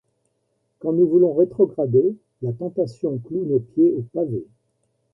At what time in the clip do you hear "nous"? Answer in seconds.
0.93-1.07